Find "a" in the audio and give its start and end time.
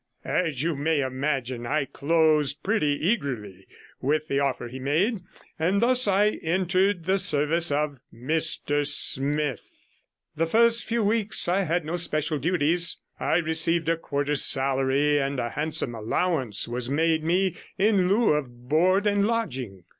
13.89-13.95, 15.39-15.51